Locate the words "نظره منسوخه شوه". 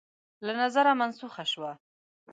0.61-1.71